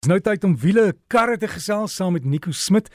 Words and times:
Dis 0.00 0.08
nou 0.08 0.16
tyd 0.24 0.44
om 0.48 0.54
wiele 0.56 0.94
karre 1.12 1.34
te 1.36 1.48
gesels 1.52 1.92
saam 1.98 2.14
met 2.16 2.24
Nico 2.24 2.54
Smit. 2.56 2.86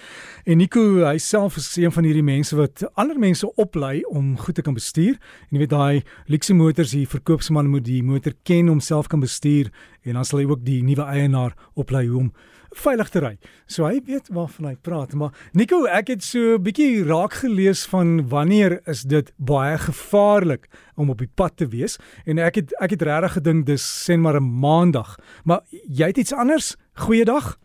En 0.41 0.57
Nico, 0.57 0.81
hy 1.05 1.19
self 1.21 1.59
is 1.61 1.67
een 1.77 1.91
van 1.93 2.07
hierdie 2.07 2.23
mense 2.25 2.57
wat 2.57 2.81
ander 2.97 3.19
mense 3.21 3.45
oplei 3.61 3.99
om 4.09 4.31
goed 4.41 4.57
te 4.57 4.63
kan 4.65 4.73
bestuur. 4.73 5.19
En 5.45 5.53
jy 5.53 5.61
weet 5.61 5.75
daai 5.75 6.01
luxe 6.33 6.55
motors, 6.57 6.95
die 6.97 7.05
verkoopsman 7.05 7.69
moet 7.69 7.85
die 7.85 8.01
motor 8.01 8.33
ken 8.49 8.73
om 8.73 8.81
self 8.81 9.11
kan 9.13 9.21
bestuur 9.21 9.69
en 10.05 10.13
dan 10.13 10.25
sal 10.25 10.39
hy 10.39 10.45
ook 10.49 10.65
die 10.65 10.81
nuwe 10.83 11.03
eienaar 11.03 11.55
oplei 11.73 12.07
hoe 12.07 12.19
om 12.19 12.31
veilig 12.75 13.09
te 13.09 13.21
ry. 13.23 13.33
So 13.71 13.87
hy 13.87 14.01
weet 14.05 14.29
waarvan 14.35 14.69
hy 14.69 14.75
praat, 14.83 15.13
maar 15.17 15.33
Nico, 15.55 15.85
ek 15.87 16.11
het 16.11 16.23
so 16.23 16.55
'n 16.55 16.63
bietjie 16.63 17.03
raak 17.03 17.33
gelees 17.33 17.85
van 17.85 18.27
wanneer 18.29 18.79
is 18.87 19.03
dit 19.03 19.31
baie 19.37 19.77
gevaarlik 19.77 20.67
om 20.95 21.09
op 21.09 21.17
die 21.17 21.31
pad 21.35 21.57
te 21.57 21.67
wees 21.67 21.97
en 22.25 22.37
ek 22.37 22.55
het 22.55 22.73
ek 22.81 22.91
het 22.91 23.01
regtig 23.01 23.33
gedink 23.33 23.65
dis 23.65 23.83
sê 23.83 24.17
maar 24.17 24.35
'n 24.35 24.59
maandag. 24.59 25.17
Maar 25.43 25.61
jy 25.71 26.07
het 26.07 26.17
iets 26.17 26.33
anders? 26.33 26.75
Goeiedag. 26.93 27.57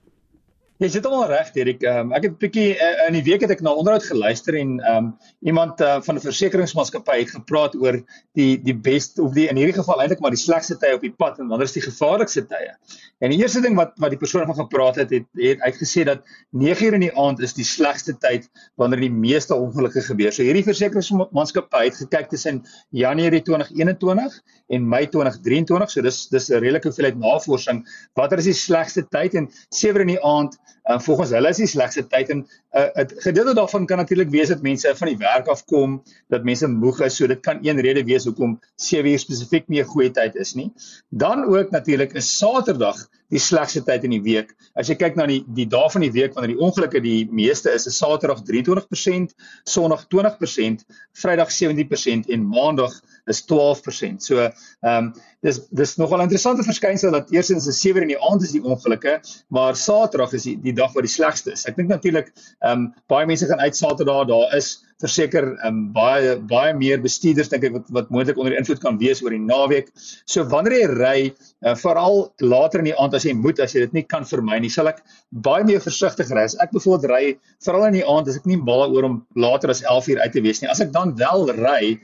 Jy 0.80 0.88
sit 0.94 1.04
almal 1.04 1.26
reg, 1.28 1.48
Erik. 1.60 1.82
Um, 1.84 2.14
ek 2.16 2.22
het 2.24 2.32
'n 2.32 2.38
bietjie 2.40 2.68
uh, 2.72 3.08
in 3.10 3.16
die 3.18 3.26
week 3.26 3.42
het 3.44 3.50
ek 3.52 3.60
na 3.60 3.74
onderhoud 3.76 4.00
geluister 4.00 4.56
en 4.56 4.70
um, 4.88 5.10
iemand 5.44 5.80
uh, 5.84 5.98
van 6.00 6.16
'n 6.16 6.22
versekeringsmaatskappy 6.24 7.18
het 7.18 7.34
gepraat 7.34 7.74
oor 7.76 7.98
die 8.32 8.56
die 8.56 8.72
beste 8.72 9.20
of 9.20 9.34
die 9.36 9.44
in 9.52 9.60
hierdie 9.60 9.76
geval 9.76 10.00
eintlik 10.00 10.22
maar 10.24 10.32
die 10.32 10.40
slegste 10.40 10.78
tye 10.80 10.94
op 10.96 11.04
die 11.04 11.12
pad 11.12 11.36
en 11.36 11.52
wanneer 11.52 11.68
is 11.68 11.76
die 11.76 11.84
gevaarlikste 11.84 12.46
tye. 12.48 12.72
En 13.20 13.28
die 13.28 13.42
eerste 13.42 13.60
ding 13.60 13.76
wat 13.76 13.92
wat 14.00 14.14
die 14.14 14.20
persoon 14.22 14.46
van 14.48 14.56
gepraat 14.56 14.96
het, 14.96 15.10
het 15.10 15.26
het 15.36 15.60
uitgesê 15.60 16.06
dat 16.08 16.24
9:00 16.56 16.96
in 16.96 17.04
die 17.04 17.12
aand 17.12 17.44
is 17.44 17.52
die 17.52 17.68
slegste 17.68 18.16
tyd 18.16 18.48
wanneer 18.80 19.04
die 19.04 19.12
meeste 19.12 19.54
ongelukke 19.54 20.00
gebeur. 20.00 20.32
So 20.32 20.42
hierdie 20.48 20.64
versekeringsmaatskappy 20.64 21.84
het 21.90 22.00
gekyk 22.00 22.32
tussen 22.32 22.64
Januarie 22.88 23.42
2021 23.44 24.40
en 24.72 24.88
Mei 24.88 25.04
2023. 25.12 25.90
So 25.90 26.00
dis 26.00 26.26
dis 26.32 26.48
'n 26.48 26.56
redelike 26.64 26.88
hoeveelheid 26.88 27.20
navorsing. 27.20 27.84
Watter 28.16 28.38
is 28.38 28.48
die 28.48 28.56
slegste 28.56 29.04
tyd 29.04 29.34
en 29.34 29.52
7:00 29.68 30.00
in 30.00 30.16
die 30.16 30.24
aand 30.24 30.56
Uh, 30.84 30.98
volgens 31.00 31.30
hulle 31.36 31.52
is 31.52 31.60
die 31.60 31.68
slegste 31.70 32.06
tyd 32.06 32.32
en 32.34 32.44
'n 32.70 33.00
uh, 33.00 33.06
gedeelte 33.26 33.54
daarvan 33.54 33.86
kan 33.86 33.96
natuurlik 33.96 34.30
wees 34.30 34.48
dat 34.48 34.62
mense 34.62 34.92
van 34.96 35.08
die 35.08 35.16
werk 35.18 35.46
af 35.46 35.64
kom, 35.64 36.02
dat 36.28 36.44
mense 36.44 36.68
moeg 36.68 37.00
is, 37.00 37.16
so 37.16 37.26
dit 37.26 37.40
kan 37.40 37.58
een 37.62 37.80
rede 37.80 38.04
wees 38.04 38.24
hoekom 38.24 38.60
7 38.76 39.10
uur 39.10 39.18
spesifiek 39.18 39.68
nie 39.68 39.80
'n 39.82 39.90
goeie 39.90 40.10
tyd 40.10 40.34
is 40.34 40.54
nie. 40.54 40.72
Dan 41.08 41.44
ook 41.44 41.70
natuurlik 41.70 42.12
is 42.12 42.36
Saterdag 42.38 43.08
die 43.30 43.38
slegste 43.38 43.82
tyd 43.82 44.04
in 44.04 44.10
die 44.10 44.22
week. 44.22 44.54
As 44.74 44.88
jy 44.88 44.94
kyk 44.94 45.16
na 45.16 45.26
die 45.26 45.44
die 45.54 45.66
dae 45.66 45.90
van 45.90 46.00
die 46.00 46.12
week 46.14 46.34
wanneer 46.34 46.56
die 46.56 46.62
ongelukke 46.62 47.00
die 47.02 47.28
meeste 47.30 47.70
is, 47.70 47.86
is 47.86 47.98
Saterdag 47.98 48.42
23%, 48.46 49.34
Sondag 49.64 50.06
20%, 50.14 50.84
Vrydag 51.12 51.50
17% 51.54 52.30
en 52.30 52.46
Maandag 52.46 53.00
is 53.30 53.42
12%. 53.46 54.22
So, 54.22 54.46
ehm 54.46 55.10
um, 55.10 55.12
dis 55.40 55.60
dis 55.72 55.96
nogal 55.96 56.18
'n 56.18 56.28
interessante 56.28 56.62
verskynsel 56.62 57.10
dat 57.10 57.30
eersins 57.30 57.66
is 57.66 57.80
7 57.80 58.02
in 58.02 58.12
die 58.12 58.20
aand 58.20 58.42
is 58.42 58.52
die 58.52 58.62
ongelukke, 58.62 59.20
maar 59.48 59.76
Saterdag 59.76 60.34
is 60.36 60.42
die 60.42 60.56
die 60.60 60.74
dag 60.76 60.92
wat 60.92 61.06
die 61.06 61.12
slegste 61.12 61.52
is. 61.52 61.64
Ek 61.66 61.76
dink 61.76 61.88
natuurlik 61.88 62.32
ehm 62.60 62.86
um, 62.86 62.86
baie 63.08 63.26
mense 63.26 63.48
gaan 63.48 63.60
uit 63.60 63.76
Saterdag, 63.76 64.26
daar 64.28 64.56
is 64.56 64.78
verseker 65.00 65.46
um, 65.64 65.78
baie 65.94 66.34
baie 66.50 66.72
meer 66.76 67.00
bestuurders 67.00 67.48
dink 67.52 67.64
ek 67.64 67.76
wat 67.78 67.92
wat 67.96 68.10
moontlik 68.12 68.38
onder 68.40 68.56
invloed 68.58 68.82
kan 68.82 68.98
wees 69.00 69.22
oor 69.24 69.32
die 69.32 69.40
naweek. 69.40 69.88
So 70.28 70.44
wanneer 70.52 70.76
jy 70.76 70.88
ry, 70.92 71.18
uh, 71.64 71.74
veral 71.80 72.26
later 72.44 72.84
in 72.84 72.90
die 72.90 72.96
aand 72.96 73.16
as 73.16 73.24
jy 73.24 73.34
moet 73.36 73.62
as 73.64 73.74
jy 73.74 73.86
dit 73.86 73.96
nie 73.96 74.04
kan 74.04 74.28
vermy 74.28 74.60
nie, 74.60 74.72
sal 74.72 74.90
ek 74.92 75.00
baie 75.48 75.64
meer 75.64 75.80
versigtig 75.84 76.32
ry. 76.36 76.44
As 76.50 76.58
ek 76.60 76.74
byvoorbeeld 76.76 77.08
ry 77.12 77.22
veral 77.64 77.88
in 77.88 78.00
die 78.00 78.06
aand, 78.06 78.28
as 78.28 78.40
ek 78.42 78.48
nie 78.50 78.60
mal 78.60 78.84
oor 78.90 79.08
om 79.08 79.20
later 79.40 79.72
as 79.72 79.84
11 79.86 80.12
uur 80.12 80.24
uit 80.26 80.36
te 80.36 80.44
wees 80.44 80.60
nie. 80.60 80.70
As 80.72 80.84
ek 80.84 80.92
dan 80.96 81.16
wel 81.20 81.48
ry, 81.56 81.96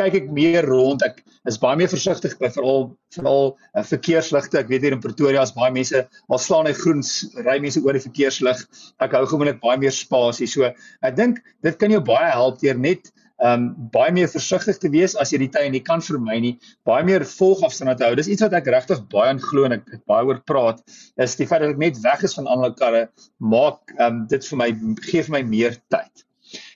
kyk 0.00 0.16
ek 0.22 0.32
meer 0.34 0.66
rond. 0.68 1.04
Ek 1.04 1.20
is 1.48 1.58
baie 1.60 1.78
meer 1.78 1.90
versigtig 1.92 2.36
by 2.40 2.50
veral 2.54 2.90
veral 3.14 3.52
uh, 3.52 3.84
verkeersligte. 3.86 4.60
Ek 4.62 4.72
weet 4.72 4.86
hier 4.86 4.96
in 4.96 5.04
Pretoria 5.04 5.44
is 5.44 5.54
baie 5.56 5.72
mense 5.74 6.04
al 6.06 6.42
slaan 6.42 6.68
hy 6.68 6.74
groen 6.78 7.04
ry 7.46 7.58
mense 7.62 7.82
oor 7.84 7.96
die 7.96 8.04
verkeerslig. 8.04 8.60
Ek 9.04 9.16
hou 9.16 9.24
gewoonlik 9.28 9.62
baie 9.64 9.80
meer 9.80 9.94
spasie. 9.94 10.48
So 10.50 10.68
ek 10.68 11.16
dink 11.18 11.42
dit 11.66 11.80
kan 11.80 11.92
jou 11.92 12.02
baie 12.04 12.30
help 12.32 12.60
deur 12.64 12.78
net 12.80 13.12
um 13.40 13.70
baie 13.92 14.12
meer 14.12 14.28
versigtig 14.28 14.78
te 14.82 14.90
wees 14.92 15.14
as 15.16 15.32
jy 15.32 15.40
die 15.40 15.50
tye 15.52 15.70
nie 15.72 15.82
kan 15.84 16.02
vermy 16.04 16.36
nie. 16.44 16.54
Baie 16.88 17.04
meer 17.08 17.24
volgafstand 17.24 17.96
te 17.96 18.08
hou. 18.08 18.16
Dis 18.18 18.28
iets 18.28 18.44
wat 18.44 18.56
ek 18.56 18.68
regtig 18.72 19.00
baie 19.12 19.32
aanglo 19.32 19.64
en 19.68 19.78
ek, 19.78 19.86
ek 19.96 20.02
baie 20.10 20.28
oor 20.28 20.42
praat. 20.48 20.82
Is 21.20 21.38
die 21.40 21.48
feit 21.48 21.64
dat 21.64 21.74
ek 21.74 21.80
net 21.80 22.00
weg 22.04 22.24
is 22.28 22.36
van 22.36 22.50
ander 22.52 22.74
karre 22.76 23.06
maak 23.40 23.96
um 24.00 24.26
dit 24.30 24.44
vir 24.50 24.60
my 24.60 24.72
gee 25.08 25.24
vir 25.24 25.38
my 25.38 25.44
meer 25.56 25.80
tyd. 25.92 26.26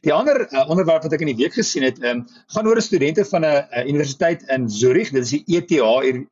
Die 0.04 0.12
ander 0.12 0.42
uh, 0.52 0.66
onderwerp 0.68 1.06
wat 1.06 1.14
ek 1.16 1.22
in 1.24 1.30
die 1.32 1.38
week 1.38 1.54
gesien 1.56 1.86
het, 1.86 2.00
um, 2.04 2.24
gaan 2.52 2.66
oor 2.68 2.80
studente 2.84 3.24
van 3.24 3.44
'n 3.44 3.62
uh, 3.64 3.84
universiteit 3.88 4.42
in 4.52 4.68
Zurich. 4.68 5.12
Dit 5.14 5.24
is 5.24 5.32
die 5.32 5.44
ETH 5.46 5.72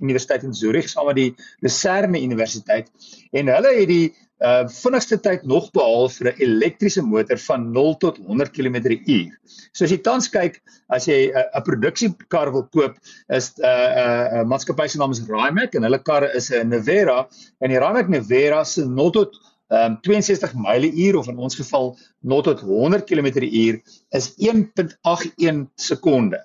Universiteit 0.00 0.42
in 0.44 0.52
Zurich 0.54 0.88
saam 0.88 1.08
met 1.08 1.16
die 1.16 1.34
Lucerne 1.64 2.20
Universiteit. 2.20 2.90
En 3.32 3.48
hulle 3.48 3.72
het 3.78 3.88
die 3.88 4.12
uh, 4.42 4.68
vinnigste 4.68 5.16
tyd 5.20 5.46
nog 5.48 5.70
behaal 5.72 6.08
vir 6.08 6.32
'n 6.32 6.42
elektriese 6.44 7.02
motor 7.02 7.38
van 7.38 7.70
0 7.72 7.96
tot 7.96 8.18
100 8.18 8.52
km/h. 8.52 9.30
So 9.72 9.84
as 9.84 9.90
jy 9.90 10.00
tans 10.02 10.28
kyk, 10.28 10.60
as 10.90 11.06
jy 11.06 11.30
'n 11.30 11.36
uh, 11.36 11.62
produksiekar 11.64 12.52
wil 12.52 12.66
koop, 12.68 12.98
is 13.28 13.54
'n 13.56 13.64
uh, 13.64 13.68
'n 13.68 13.98
uh, 13.98 14.40
uh, 14.40 14.44
maatskappy 14.44 14.88
se 14.88 14.98
naam 14.98 15.16
is 15.16 15.24
Rimac 15.28 15.74
en 15.74 15.82
hulle 15.82 16.02
karre 16.02 16.28
is 16.36 16.50
'n 16.50 16.68
Nevera 16.68 17.26
en 17.60 17.70
die 17.70 17.78
Rimac 17.78 18.08
Nevera 18.08 18.64
se 18.64 18.84
0 18.84 19.10
tot 19.10 19.40
um, 19.72 19.98
62 20.04 20.54
myl/uur 20.54 21.18
of 21.18 21.28
in 21.32 21.38
ons 21.38 21.58
geval 21.58 21.92
0 22.20 22.42
tot 22.48 22.60
100 22.60 23.08
km/h 23.08 23.80
is 24.18 24.32
1.81 24.36 25.68
sekonde. 25.74 26.44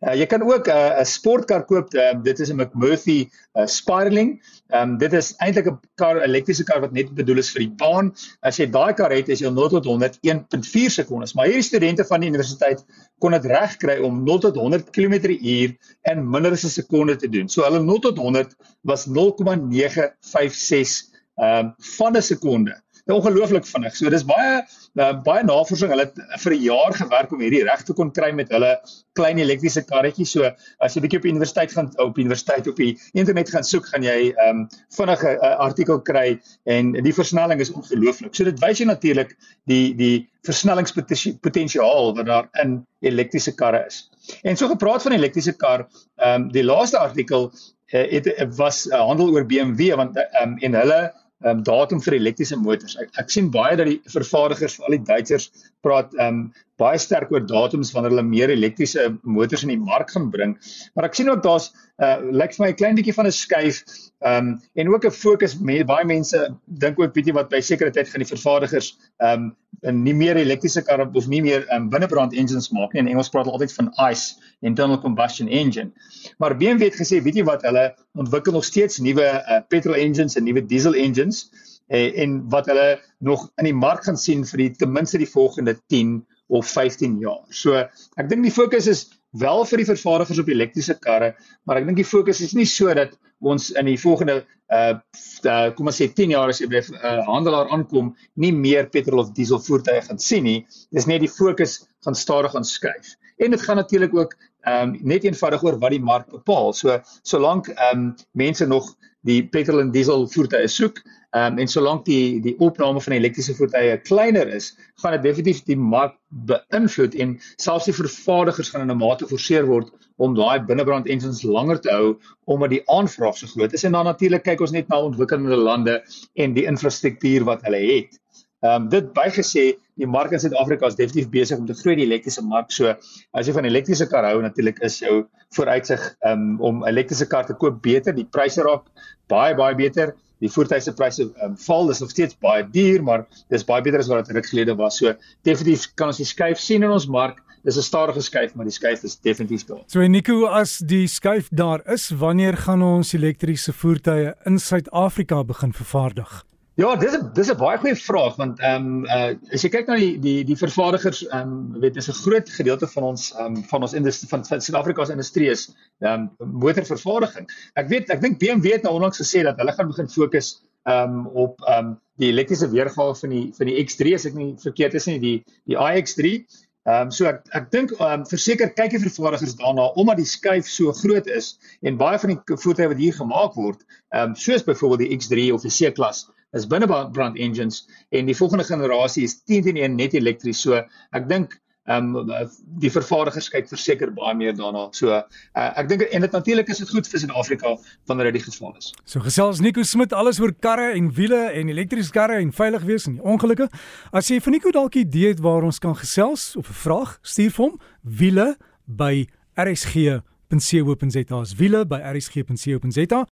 Uh, 0.00 0.14
jy 0.16 0.26
kan 0.30 0.42
ook 0.42 0.68
'n 0.68 0.70
uh, 0.74 1.04
sportkar 1.04 1.64
koop. 1.66 1.94
Uh, 1.94 2.22
dit 2.22 2.38
is 2.38 2.50
'n 2.50 2.56
McMurphy 2.56 3.28
uh, 3.54 3.66
Spiraling. 3.66 4.42
Um, 4.74 4.98
dit 4.98 5.12
is 5.12 5.34
eintlik 5.38 5.66
'n 5.66 5.80
kar, 5.94 6.22
elektriese 6.22 6.64
kar 6.64 6.80
wat 6.80 6.92
net 6.92 7.14
bedoel 7.14 7.38
is 7.38 7.50
vir 7.50 7.60
die 7.66 7.74
baan. 7.82 8.14
As 8.42 8.56
jy 8.58 8.66
daai 8.70 8.94
kar 8.94 9.10
het, 9.10 9.28
is 9.28 9.40
jy 9.40 9.50
0 9.50 9.68
tot 9.68 9.84
100 9.84 10.18
1.4 10.22 10.90
sekondes. 10.90 11.34
Maar 11.34 11.46
hierdie 11.46 11.70
studente 11.70 12.04
van 12.04 12.20
die 12.20 12.30
universiteit 12.30 12.84
kon 13.18 13.32
dit 13.32 13.44
regkry 13.44 13.98
om 13.98 14.24
0 14.24 14.38
tot 14.38 14.56
100 14.56 14.90
km/h 14.90 15.76
in 16.10 16.30
minder 16.30 16.52
as 16.52 16.64
'n 16.64 16.68
sekonde 16.68 17.16
te 17.16 17.28
doen. 17.28 17.48
So 17.48 17.62
hulle 17.62 17.82
0 17.82 17.98
tot 17.98 18.18
100 18.18 18.54
was 18.82 19.06
0,956 19.06 21.17
ehm 21.38 21.66
um, 21.66 21.74
van 21.96 22.16
'n 22.16 22.22
sekonde. 22.22 22.74
Dit 23.08 23.16
is 23.16 23.24
ongelooflik 23.24 23.66
vinnig. 23.66 23.94
So 23.96 24.10
dis 24.12 24.24
baie 24.28 24.56
uh, 25.00 25.12
baie 25.24 25.44
navorsing. 25.46 25.88
Hulle 25.94 26.04
het 26.04 26.18
vir 26.42 26.52
'n 26.52 26.62
jaar 26.62 26.94
gewerk 26.94 27.30
om 27.32 27.40
hierdie 27.40 27.62
reg 27.64 27.82
te 27.82 27.94
kon 27.96 28.10
kry 28.12 28.32
met 28.36 28.50
hulle 28.52 28.72
klein 29.16 29.38
elektriese 29.38 29.82
karretjies. 29.88 30.34
So 30.34 30.50
as 30.84 30.94
jy 30.94 31.00
bietjie 31.00 31.20
op 31.22 31.24
universiteit 31.24 31.72
gaan 31.72 31.88
op 32.04 32.18
universiteit 32.18 32.66
op 32.68 32.76
die 32.76 32.98
internet 33.14 33.48
gaan 33.50 33.64
soek, 33.64 33.86
gaan 33.86 34.02
jy 34.04 34.34
ehm 34.34 34.48
um, 34.48 34.66
vinnige 34.96 35.30
uh, 35.38 35.54
artikel 35.68 36.00
kry 36.00 36.40
en 36.66 36.92
die 36.92 37.14
versnelling 37.14 37.60
is 37.64 37.72
ongelooflik. 37.72 38.34
So 38.34 38.44
dit 38.44 38.60
wys 38.60 38.78
jy 38.78 38.86
natuurlik 38.90 39.32
die 39.64 39.94
die 39.96 40.28
versnellingspotensiaal 40.44 42.12
wat 42.18 42.26
daar 42.26 42.50
in 42.62 42.82
elektriese 43.00 43.54
karre 43.54 43.86
is. 43.86 44.10
En 44.42 44.56
so 44.56 44.68
gepraat 44.68 45.02
van 45.02 45.16
elektriese 45.16 45.56
kar, 45.56 45.86
ehm 46.20 46.42
um, 46.42 46.52
die 46.52 46.64
laaste 46.64 46.98
artikel 46.98 47.48
uh, 47.48 48.04
het 48.12 48.56
was 48.56 48.84
uh, 48.86 49.00
handel 49.00 49.32
oor 49.32 49.46
BMW 49.46 49.94
want 49.96 50.16
ehm 50.16 50.52
um, 50.52 50.58
en 50.58 50.74
hulle 50.74 51.00
um, 51.44 51.62
datum 51.66 52.00
vir 52.04 52.18
elektriese 52.18 52.58
motors. 52.60 52.96
Ek, 53.00 53.12
ek 53.20 53.30
sien 53.32 53.50
baie 53.54 53.76
dat 53.78 53.90
die 53.90 53.98
vervaardigers, 54.10 54.78
veral 54.78 54.98
die 54.98 55.06
Duitsers, 55.10 55.50
praat 55.86 56.14
um 56.22 56.48
baie 56.78 56.98
sterk 57.02 57.32
oor 57.34 57.44
datums 57.46 57.92
wanneer 57.94 58.14
hulle 58.14 58.26
meer 58.26 58.52
elektriese 58.54 59.08
motors 59.22 59.64
in 59.66 59.72
die 59.74 59.80
mark 59.82 60.12
gaan 60.14 60.30
bring. 60.30 60.56
Maar 60.94 61.08
ek 61.10 61.18
sien 61.18 61.30
ook 61.30 61.42
daar's 61.42 61.72
uh 61.98 62.18
lyk 62.30 62.52
vir 62.54 62.62
my 62.62 62.70
'n 62.70 62.78
klein 62.78 62.96
bietjie 62.96 63.14
van 63.14 63.26
'n 63.26 63.34
skuif 63.34 63.82
um 64.22 64.60
en 64.74 64.88
ook 64.94 65.04
'n 65.04 65.10
fokus 65.10 65.58
met 65.58 65.86
baie 65.86 66.04
mense 66.06 66.38
dink 66.66 67.00
ook 67.00 67.14
bietjie 67.14 67.34
wat 67.34 67.50
by 67.50 67.60
sekere 67.60 67.90
tyd 67.90 68.08
gaan 68.08 68.22
die 68.22 68.34
vervaardigers 68.34 68.96
um 69.18 69.56
nie 69.82 70.14
meer 70.14 70.36
elektriese 70.36 70.82
karre 70.82 71.10
of 71.14 71.26
nie 71.28 71.42
meer 71.42 71.66
um 71.74 71.88
binnebrand 71.90 72.34
engines 72.34 72.70
maak 72.70 72.92
nie. 72.92 73.00
In 73.00 73.08
Engels 73.08 73.28
praat 73.28 73.46
hulle 73.46 73.58
altyd 73.58 73.72
van 73.72 73.92
ICE, 74.10 74.34
internal 74.60 74.98
combustion 74.98 75.48
engine. 75.48 75.92
Maar 76.38 76.56
BMW 76.56 76.90
het 76.90 76.98
gesê, 76.98 77.22
weet 77.22 77.36
jy 77.36 77.44
wat, 77.44 77.62
hulle 77.62 77.94
ontwikkel 78.14 78.52
nog 78.52 78.64
steeds 78.64 78.98
nuwe 78.98 79.26
uh, 79.26 79.60
petrol 79.68 79.94
engines 79.94 80.36
en 80.36 80.44
nuwe 80.44 80.66
diesel 80.66 80.94
engines 80.94 81.50
eh, 81.88 82.22
en 82.22 82.48
wat 82.50 82.66
hulle 82.66 82.98
nog 83.18 83.50
in 83.56 83.64
die 83.64 83.74
mark 83.74 84.04
gaan 84.04 84.16
sien 84.16 84.44
vir 84.44 84.58
die 84.64 84.70
ten 84.70 84.92
minste 84.92 85.18
die 85.18 85.30
volgende 85.30 85.78
10 85.88 86.26
of 86.48 86.66
15 86.66 87.18
jaar. 87.22 87.44
So 87.50 87.76
ek 87.76 88.28
dink 88.28 88.46
die 88.46 88.54
fokus 88.54 88.88
is 88.90 89.06
wel 89.38 89.64
vir 89.68 89.82
die 89.82 89.88
vervaardigers 89.88 90.40
op 90.42 90.52
elektriese 90.52 90.96
karre, 91.00 91.34
maar 91.68 91.80
ek 91.80 91.88
dink 91.88 92.00
die 92.00 92.08
fokus 92.08 92.40
is 92.44 92.54
nie 92.56 92.66
so 92.68 92.92
dat 92.96 93.16
ons 93.44 93.70
in 93.78 93.86
die 93.86 93.98
volgende 94.00 94.40
uh, 94.74 94.98
uh 95.46 95.68
kom 95.76 95.90
ons 95.90 96.00
sê 96.00 96.08
10 96.10 96.34
jaar 96.34 96.50
as 96.50 96.60
jy 96.60 96.68
by 96.72 96.80
'n 96.80 96.96
uh, 96.96 97.22
handelaar 97.28 97.70
aankom, 97.74 98.14
nie 98.36 98.52
meer 98.52 98.88
petrol 98.90 99.22
of 99.22 99.32
diesel 99.36 99.60
voertuie 99.62 100.00
gaan 100.02 100.18
sien 100.18 100.44
nie. 100.44 100.66
Dis 100.92 101.06
net 101.06 101.20
die 101.20 101.30
fokus 101.30 101.84
gaan 102.04 102.14
stadig 102.14 102.54
aan 102.54 102.64
skuif. 102.64 103.14
En 103.38 103.50
dit 103.50 103.62
gaan 103.62 103.76
natuurlik 103.76 104.14
ook 104.14 104.34
ehm 104.68 104.94
um, 104.94 104.96
net 105.12 105.24
eenvoudig 105.24 105.64
oor 105.64 105.78
wat 105.82 105.94
die 105.94 106.04
mark 106.12 106.30
bepaal. 106.32 106.72
So 106.72 106.98
solank 107.22 107.70
ehm 107.74 108.08
um, 108.08 108.08
mense 108.32 108.66
nog 108.66 108.94
die 109.26 109.40
petrol 109.54 109.80
en 109.82 109.92
diesel 109.94 110.26
voertuie 110.30 110.68
soek, 110.72 111.00
ehm 111.36 111.52
um, 111.52 111.58
en 111.62 111.68
solank 111.68 112.04
die 112.08 112.40
die 112.44 112.54
opname 112.64 113.00
van 113.04 113.16
elektriese 113.16 113.54
voertuie 113.58 113.96
kleiner 114.08 114.48
is, 114.58 114.70
gaan 115.02 115.16
dit 115.16 115.26
definitief 115.28 115.64
die 115.66 115.76
mark 115.76 116.14
beïnvloed 116.50 117.16
en 117.24 117.34
selfs 117.56 117.88
die 117.90 117.96
vervaardigers 117.96 118.70
gaan 118.72 118.86
in 118.86 118.94
'n 118.94 119.00
mate 119.02 119.26
geforseer 119.26 119.66
word 119.66 119.90
om 120.16 120.34
daai 120.34 120.64
binnebrand 120.70 121.06
engines 121.06 121.42
langer 121.42 121.80
te 121.80 121.90
hou 121.94 122.14
omdat 122.46 122.70
die 122.70 122.82
aanvraag 122.90 123.36
so 123.36 123.46
groot 123.46 123.72
is 123.72 123.84
en 123.84 123.92
dan 123.92 124.08
natuurlik 124.10 124.44
kyk 124.44 124.60
ons 124.60 124.74
net 124.74 124.88
na 124.88 125.02
ontwikkelende 125.10 125.56
lande 125.56 126.00
en 126.34 126.56
die 126.56 126.66
infrastruktuur 126.72 127.44
wat 127.44 127.62
hulle 127.66 127.82
het. 127.84 128.18
Ehm 128.58 128.82
um, 128.82 128.86
dit 128.90 129.10
bygesê, 129.14 129.64
die 130.02 130.06
mark 130.10 130.32
in 130.34 130.40
Suid-Afrika 130.42 130.88
is 130.90 130.96
definitief 130.98 131.28
besig 131.30 131.60
om 131.60 131.66
te 131.66 131.76
groei 131.78 131.94
die 132.00 132.06
elektriese 132.08 132.42
mark. 132.42 132.72
So 132.74 132.90
as 132.90 133.46
jy 133.46 133.52
van 133.54 133.68
elektriese 133.68 134.08
kar 134.10 134.26
hou, 134.26 134.40
natuurlik 134.42 134.80
is 134.82 134.96
jou 134.98 135.20
vooruitsig 135.54 136.06
um, 136.26 136.56
om 136.66 136.80
elektriese 136.90 137.28
kar 137.30 137.46
te 137.46 137.54
koop 137.54 137.78
beter. 137.84 138.16
Die 138.16 138.26
pryse 138.26 138.64
raak 138.66 138.88
baie 139.30 139.54
baie 139.58 139.78
beter. 139.78 140.10
Die 140.42 140.50
voertuie 140.50 140.82
se 140.82 140.94
pryse 140.98 141.28
um, 141.44 141.54
val, 141.68 141.86
dis 141.86 142.02
nog 142.02 142.10
steeds 142.10 142.34
baie 142.42 142.66
duur, 142.66 143.02
maar 143.06 143.28
dis 143.54 143.66
baie 143.66 143.82
beter 143.86 144.02
as 144.02 144.10
wat 144.10 144.26
dit 144.26 144.40
ruk 144.40 144.50
gelede 144.50 144.74
was. 144.78 144.98
So 144.98 145.14
definitief 145.46 145.92
kan 145.94 146.10
ons 146.10 146.18
die 146.18 146.26
skuif 146.26 146.58
sien 146.62 146.82
in 146.82 146.94
ons 146.94 147.06
mark. 147.06 147.38
Dis 147.62 147.78
'n 147.78 147.86
stadige 147.86 148.22
skuif, 148.22 148.54
maar 148.54 148.66
die 148.66 148.74
skuif 148.74 149.06
is 149.06 149.18
definitief 149.22 149.66
daar. 149.70 149.86
So 149.86 150.02
Nico, 150.02 150.46
as 150.46 150.78
die 150.78 151.06
skuif 151.06 151.46
daar 151.50 151.82
is, 151.86 152.10
wanneer 152.10 152.56
gaan 152.56 152.82
ons 152.82 153.14
elektriese 153.14 153.72
voertuie 153.72 154.34
in 154.46 154.58
Suid-Afrika 154.58 155.44
begin 155.44 155.72
vervaardig? 155.72 156.44
Ja, 156.78 156.92
dis 156.94 157.14
'n 157.16 157.30
dis 157.34 157.48
'n 157.50 157.58
baie 157.58 157.78
goeie 157.82 157.96
vraag 157.98 158.36
want 158.38 158.60
ehm 158.62 158.84
um, 158.86 159.06
uh 159.10 159.54
as 159.54 159.64
jy 159.64 159.70
kyk 159.72 159.88
na 159.90 159.96
die 159.98 160.12
die 160.22 160.44
die 160.46 160.56
vervaardigers 160.58 161.24
ehm 161.26 161.48
um, 161.54 161.80
weet 161.82 161.96
dis 161.98 162.06
'n 162.08 162.14
groot 162.20 162.52
gedeelte 162.58 162.86
van 162.92 163.06
ons 163.08 163.24
ehm 163.34 163.56
um, 163.56 163.64
van 163.72 163.82
ons 163.82 163.96
industrie 163.98 164.28
van 164.30 164.44
Suid-Afrika 164.44 165.04
se 165.04 165.16
industrie 165.16 165.48
is 165.50 165.64
ehm 165.98 166.28
um, 166.38 166.52
motorvervaardiging. 166.62 167.50
Ek 167.74 167.88
weet 167.90 168.14
ek 168.14 168.22
dink 168.22 168.38
BMW 168.38 168.76
het 168.76 168.86
nou 168.86 168.94
onlangs 168.94 169.18
gesê 169.18 169.42
dat 169.42 169.58
hulle 169.58 169.74
gaan 169.74 169.90
begin 169.90 170.08
fokus 170.08 170.52
ehm 170.86 171.18
um, 171.18 171.26
op 171.26 171.66
ehm 171.66 171.88
um, 171.88 171.98
die 172.22 172.30
elektriese 172.30 172.70
weergawe 172.70 173.14
van 173.24 173.34
die 173.34 173.44
van 173.58 173.66
die 173.66 173.78
X3 173.82 174.14
as 174.14 174.30
ek 174.30 174.38
nie 174.38 174.54
verkeerd 174.62 174.94
is 174.94 175.10
nie 175.10 175.18
die 175.18 175.36
die 175.66 175.76
iX3. 175.76 176.46
Ehm 176.88 177.08
um, 177.08 177.10
so 177.12 177.26
ek 177.28 177.42
ek 177.58 177.66
dink 177.74 177.90
ehm 177.98 178.22
um, 178.22 178.22
verseker 178.28 178.70
kyk 178.76 178.94
die 178.94 179.00
vervaardigers 179.02 179.56
daarna 179.60 179.90
omdat 180.00 180.20
die 180.22 180.28
skuif 180.28 180.68
so 180.72 180.92
groot 181.02 181.26
is 181.38 181.50
en 181.84 181.98
baie 182.00 182.20
van 182.22 182.32
die 182.32 182.56
voertuie 182.62 182.88
wat 182.92 183.02
hier 183.02 183.16
gemaak 183.16 183.58
word, 183.60 183.82
ehm 184.16 184.30
um, 184.30 184.36
soos 184.44 184.64
byvoorbeeld 184.64 185.04
die 185.04 185.18
X3 185.18 185.50
of 185.56 185.66
die 185.66 185.74
C-klas 185.74 186.22
is 186.56 186.64
binnebrand 186.70 187.36
engines 187.36 187.82
en 188.08 188.30
die 188.30 188.36
volgende 188.38 188.64
generasie 188.64 189.26
is 189.28 189.36
10 189.44 189.66
teen 189.66 189.80
1 189.84 189.98
net 190.00 190.16
elektries. 190.16 190.62
So 190.64 190.80
ek 190.80 191.28
dink 191.28 191.58
ehm 191.88 192.16
um, 192.16 192.48
die 192.82 192.90
vervaardigers 192.92 193.48
kyk 193.52 193.68
verseker 193.70 194.10
baie 194.12 194.34
meer 194.36 194.56
daarna. 194.56 194.88
So 194.96 195.08
uh, 195.14 195.22
ek 195.54 195.88
dink 195.88 196.04
en 196.04 196.24
dit 196.26 196.34
natuurlik 196.36 196.68
is 196.68 196.82
dit 196.82 196.90
goed 196.92 197.08
vir 197.08 197.22
Suid-Afrika 197.22 197.74
wanneer 198.10 198.28
dit 198.28 198.38
die 198.38 198.44
geval 198.44 198.74
is. 198.76 198.92
So 199.08 199.24
gesels 199.24 199.62
Nico 199.64 199.82
Smit 199.82 200.12
alles 200.12 200.40
oor 200.40 200.52
karre 200.52 200.92
en 200.98 201.08
wiele 201.16 201.40
en 201.56 201.72
elektriese 201.72 202.12
karre 202.12 202.36
en 202.42 202.52
veilig 202.52 202.84
wees 202.88 203.08
en 203.08 203.16
die 203.16 203.24
ongelukke. 203.24 203.70
As 204.12 204.28
jy 204.28 204.40
vir 204.44 204.52
Nico 204.52 204.72
dalk 204.74 204.96
'n 204.96 205.06
idee 205.06 205.32
het 205.32 205.40
waar 205.40 205.64
ons 205.64 205.78
kan 205.78 205.96
gesels 205.96 206.56
of 206.56 206.68
'n 206.68 206.80
vraag 206.84 207.18
stuur 207.22 207.50
vir 207.50 207.64
hom, 207.64 207.80
wiele 208.02 208.56
by 208.86 209.26
RSG.co.za. 209.56 211.42
Wiele 211.56 211.86
by 211.86 212.00
RSG.co.za 212.04 213.24